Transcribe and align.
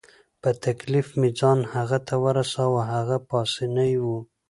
په 0.41 0.49
تکلیف 0.65 1.07
مې 1.19 1.29
ځان 1.39 1.59
هغه 1.73 1.97
ته 2.07 2.15
ورساوه، 2.25 2.81
هغه 2.93 3.17
پاسیني 3.29 3.93
وو. 4.03 4.17